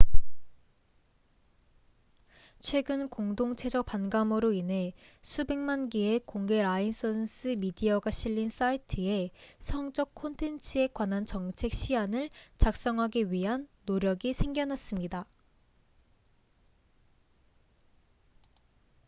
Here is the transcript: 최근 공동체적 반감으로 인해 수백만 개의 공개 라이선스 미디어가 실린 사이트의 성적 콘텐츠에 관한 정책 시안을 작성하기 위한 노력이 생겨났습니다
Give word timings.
최근 2.59 3.07
공동체적 3.07 3.85
반감으로 3.85 4.51
인해 4.51 4.93
수백만 5.21 5.89
개의 5.89 6.21
공개 6.25 6.59
라이선스 6.59 7.49
미디어가 7.59 8.09
실린 8.09 8.49
사이트의 8.49 9.29
성적 9.59 10.15
콘텐츠에 10.15 10.87
관한 10.91 11.27
정책 11.27 11.71
시안을 11.71 12.31
작성하기 12.57 13.31
위한 13.31 13.67
노력이 13.85 14.33
생겨났습니다 14.33 15.27